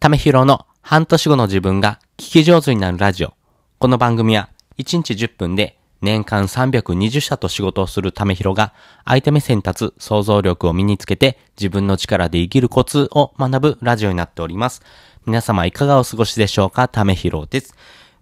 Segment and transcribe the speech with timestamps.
[0.00, 3.34] ためひろの半年後の自分が聞き上手になるラジオ。
[3.78, 8.72] この番組は1日10分で年間320社と仕事をするためひろが
[9.04, 14.80] 相手目線立つ想像力を身につけて自分の力で生きるコツを学ぶラジオになっております。
[15.26, 16.88] 皆様いかがお過ごしでしょうか？
[16.88, 17.74] ためひろです。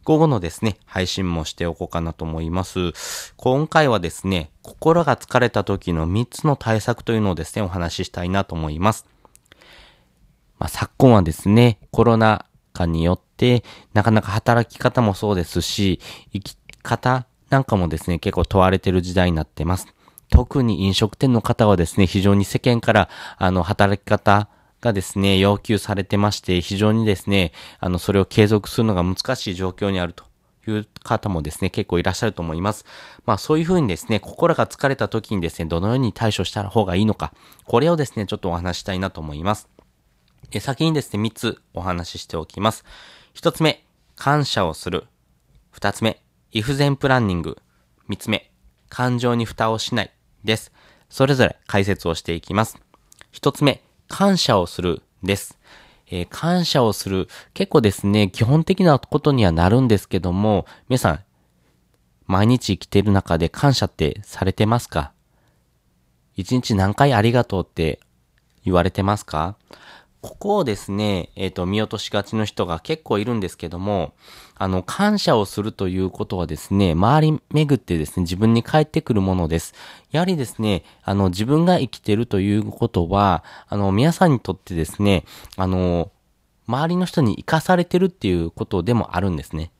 [0.02, 2.92] 午後のですね、配信もしておこうかなと思います。
[3.36, 9.06] 今回はですね、心が疲れた時の3つの対策というのをですね、お話ししたいなと思います。
[10.58, 13.64] まあ、昨今はですね、コロナ禍によって、
[13.94, 16.00] なかなか働き方もそうですし、
[16.32, 19.86] 生き方なんかもですね、結構問われてる時代になってます。
[20.30, 24.48] 特に飲食店の方はですね、非常に世間から、あの、働き方
[24.80, 30.24] がですね、要求されてまして、非常にですね、あの、それを継続するのが難しい状況にあると
[30.68, 32.84] いう方もですね、結構いらっしゃると思います。
[33.24, 37.32] まあそういうふうにですね、心が疲れた時にですね、どのように対処した方がいいのか、
[37.64, 39.68] これをですね、ちょっとお話したいなと思います。
[40.60, 42.84] 先にですね、3つお話ししておきます。
[43.34, 43.84] 1つ目、
[44.16, 45.04] 感謝をする。
[45.74, 46.22] 2つ目、
[46.52, 47.58] イフゼンプランニング。
[48.08, 48.50] 3つ目、
[48.88, 50.12] 感情に蓋をしない。
[50.44, 50.72] です。
[51.10, 52.78] それぞれ解説をしていきます。
[53.32, 55.02] 1つ目、感謝をする。
[55.22, 55.58] です。
[56.10, 57.28] えー、感謝をする。
[57.52, 61.20] 結構ですね、基本的なことにはなるんですけども、皆さん、
[62.26, 65.12] 毎日生きている中で感謝ってされてますか？
[66.36, 68.00] 一日何回ありがとうって
[68.64, 69.56] 言われてますか？
[70.20, 74.14] ここをですね、えっ、ー、と、見落としがちの人が結構いるんですけども、
[74.56, 79.74] あの、感謝をするということはですね、周り巡ってですね、自分に返ってくるものです。
[80.10, 85.24] やはりですね、あの、自分が生きてるということは、あの、皆さんにとってですね、
[85.56, 86.10] あの、
[86.66, 89.70] 周りの人に生かされてるっていうことでもあるんですね。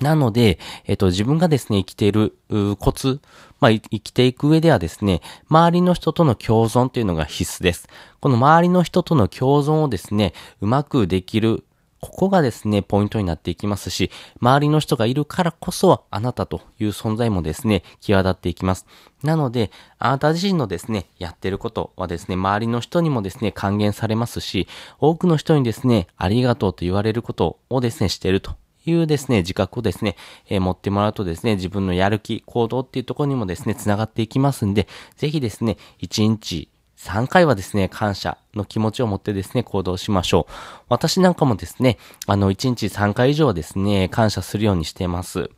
[0.00, 2.34] なので、えっと、自分がですね、生きている
[2.78, 3.20] コツ、
[3.60, 7.88] まあ、生きていく上ではですね、周りの人との共存というのが必須です。
[8.20, 11.64] この周りの人との共存をですね、うまくできる、
[12.00, 18.86] ここがですね、ポイントになっていきますし、周りの人がいるからこそ、あなたという存在もですね、際立っていきます。
[19.22, 24.66] なので、あなた自身のですね、やってることはですね、周りの人にもですね、還元されますし、
[24.98, 30.16] 多くの人にですね、ありがとうと言われることをですね、しているというですね、自覚をですね、
[30.48, 36.68] えー、持ってもらうとですね、自分のやる気、行動っていうところにもですね、繋がっていきますんで、ぜひですね、1日
[37.02, 40.52] 3回はですね、感謝の気持ちを持ってですね、行動しましょう。
[40.88, 45.50] 私なんかもですね、あの、1日3回以上はですね、感謝するようにしています。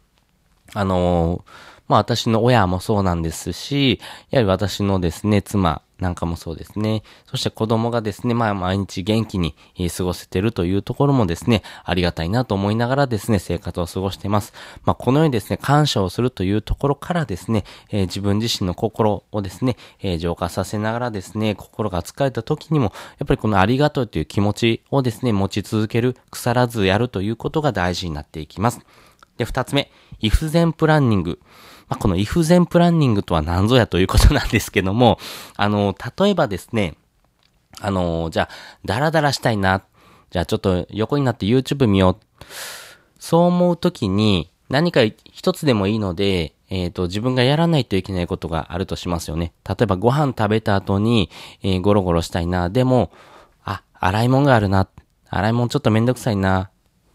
[0.73, 1.51] あのー、
[1.89, 4.01] まあ私の親もそうなんですし、
[4.31, 7.03] やはり私のですね、妻、なんかもそうですね。
[7.27, 9.55] そして子供がですね、まあ毎日元気に
[9.97, 14.53] 過ごせてるというところもですね、ありがたいなと思いながらですね、生活を過ごしています。
[14.85, 22.87] まあこのようにですね、感謝をするというところからですね、えー、自分自身の心をですね、えー、浄化させながらですね、心が疲れた時にも、
[23.19, 28.81] やっぱりこのありがとうという気持ちをですね、持ち続ける、腐らずやるということが大事になっていきます。
[29.37, 29.91] で、二つ目、
[30.21, 31.41] イフゼンプランニング。
[31.89, 35.19] まあ、この if 全プランニングとは何ぞやということなんですけども、
[35.57, 36.97] あの、例えばですね、
[37.81, 38.49] あの、じゃあ、
[38.85, 39.83] ダラダラしたいな。
[40.31, 42.45] じゃあちょっと横になって YouTube 見よう。
[43.19, 49.53] そう思うときに、何か一つでもいいので、えっ、ー、と、自分がやらないといけないことがあるとしますよね。
[49.69, 51.31] 例えばご飯食べた後に、
[51.63, 52.71] えー、ゴロゴロしたいな。
[52.71, 53.13] でも、
[53.65, 54.89] あ、洗い物があるな。
[55.29, 56.71] 洗い物ちょっとめんどくさいな。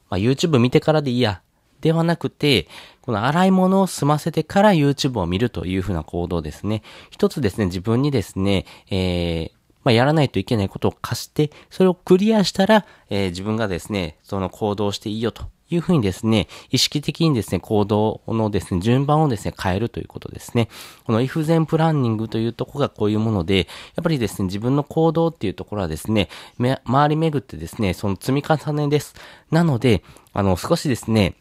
[0.10, 1.42] まあ、YouTube 見てからでいいや。
[1.82, 2.68] ではなくて、
[3.02, 6.84] この洗い物を済ませてから YouTube を見るというふうな行動ですね。
[7.10, 9.52] 一つですね、自分にですね、えー、
[9.84, 20.68] まあ、やらないといけないことを貸して、それをクリアしたら、えー、自分がですね、その行動していいよというふうにですね、意識的にですね、行動のですね、順番をですね、変えるということですね。
[21.06, 29.16] この if 全プランニングというとこがこういうもので、やっぱりですね、自分の行動っていうところはですね、周り巡ってですね、その積み重ねです。
[29.52, 30.04] なので、
[30.34, 31.36] あの、少しですね、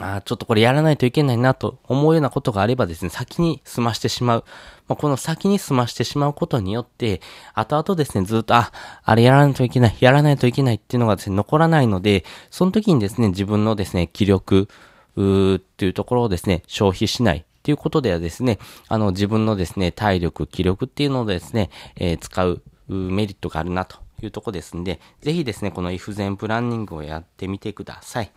[0.00, 4.44] あ、ちょっとこれやらないといけないなと思うようなことがあればですね、先に済ましてしまう。
[4.88, 7.20] まあ、この先に済ましてしまうことによって、
[7.54, 8.72] 後々ですね、ずっと、あ、
[9.04, 14.68] あれやらないといけない、やらないといけないっていうのがですね、残らないので、その時にですね、自分のですね、気力、
[15.16, 17.38] うっていうところをですね、消費しない。
[17.38, 18.58] っていうことではですね、
[18.88, 28.32] あの、自分のですね、体力、気力っていうのをですね、えー、使うメリットがあるなというとこですんで、ぜひですね、この if 全プランニングをやってみてください。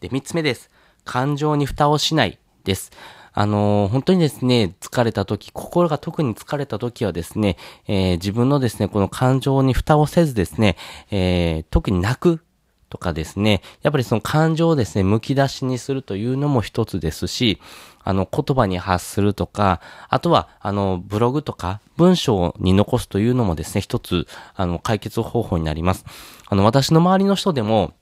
[0.00, 0.70] で、三つ目です。
[1.06, 2.90] 感情に蓋をしないです。
[3.38, 10.76] あのー、本当にですね、疲れた時、心が特に疲れた時はですね、えー、自分のですね、この感情に蓋をせずですね、
[11.10, 12.40] えー、特に泣く
[12.88, 17.60] とかですね、やっぱりその感情をですね、剥き出しにするというのも一つですし、
[18.04, 26.06] あの、言葉に発するとか、あとは、あの、ブログとか、文章に残すというのもですね、一つ、あの、解決方法になります。
[26.48, 27.92] あの、私の周りの人でも、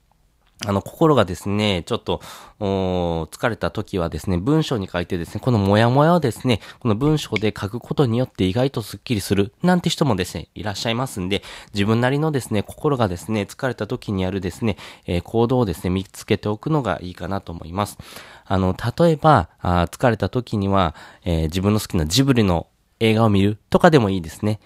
[0.63, 2.21] あの、心がですね、ちょっと、
[2.59, 11.43] 疲れた時はですね、文章に書いてですね、このモヤモヤをですね、この文章で書くことによって意外とスッキリする、なんて人もですね、いらっしゃいますんで、
[11.73, 17.97] 自分なりのですね、心がですね、疲れた時にやるですね、えー、行動をですね、見つけておくのがいいかなと思います。
[18.45, 22.67] あの、例えば、あ疲れた時には、えー、自分の好きなジブリの
[23.01, 24.59] 映画を見るとかでもいいですね。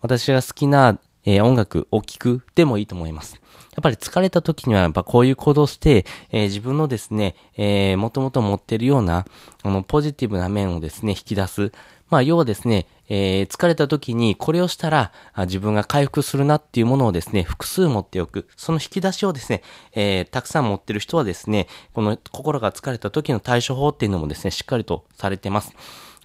[0.00, 3.34] 私が好きな、えー、音楽を聴くでもいいと思います。
[3.74, 9.26] やっぱり疲れた時にはやっぱこういう行動して、えー、自分のですね、えー、もともと持ってるような、
[9.62, 11.72] あの、ポジティブな面をですね、引き出す。
[12.08, 18.48] まあ、要はですね、えー、疲れた時にこれをしたら自分が回復するなっていうものをですね、複数持っておく。
[18.56, 19.62] その引き出しをですね、
[19.92, 25.72] えー、たくさん持ってる人はですね、この心が疲れた時の対処法っていうのもですね、しっかりとされてます。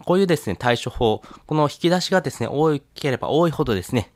[0.05, 4.11] こういうですね、対処法、この引き出しがですね、多ければ多いほどですね、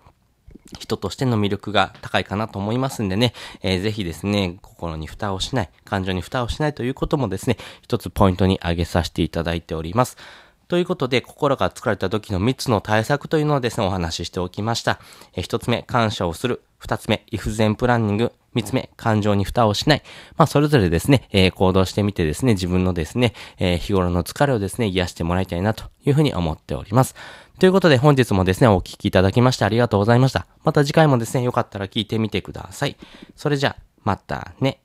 [0.79, 10.17] 人としての魅力が高いかなと思いますんでね、えー、ぜひですね、心に蓋をしない、感情に蓋をしないということもですね、一つポイントに挙げさせていただいております。
[10.67, 14.99] ということで、心が疲れた時の3つの対策というのをですね、お話ししておきました。
[15.33, 16.63] えー、1つ目、感謝をする。
[16.81, 18.31] 2つ目、イフゼンプランニング。
[18.55, 20.03] 三つ目、感情に蓋をしない。
[20.37, 27.15] まあ、それぞれですね、えー、行動してみてですね、自分のですね、えー、日頃の疲れをですね、癒してもらいたいなというふうに思っております。
[27.59, 30.47] ということで本日もですね、お聴きいただきましてありがとうございました。
[30.63, 32.95] また次回もですね、よかったら聞いてみてください。
[33.35, 34.84] それじゃ、またね。